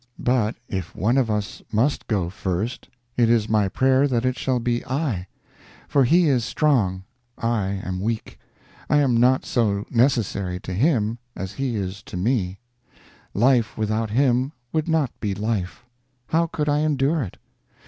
But 0.17 0.55
if 0.67 0.95
one 0.95 1.15
of 1.15 1.29
us 1.29 1.61
must 1.71 2.07
go 2.07 2.27
first, 2.31 2.89
it 3.17 3.29
is 3.29 3.47
my 3.47 3.69
prayer 3.69 4.07
that 4.07 4.25
it 4.25 4.35
shall 4.35 4.59
be 4.59 4.83
I; 4.87 5.27
for 5.87 6.05
he 6.05 6.27
is 6.27 6.43
strong, 6.43 7.03
I 7.37 7.79
am 7.83 7.99
weak, 8.01 8.39
I 8.89 8.97
am 8.97 9.15
not 9.15 9.45
so 9.45 9.85
necessary 9.91 10.59
to 10.61 10.73
him 10.73 11.19
as 11.35 11.51
he 11.53 11.75
is 11.75 12.01
to 12.01 12.17
me 12.17 12.57
life 13.35 13.77
without 13.77 14.09
him 14.09 14.53
would 14.73 14.87
not 14.87 15.11
be 15.19 15.35
life; 15.35 15.85
how 16.29 16.47
could 16.47 16.67
I 16.67 16.79
endure 16.79 17.21
it? 17.21 17.37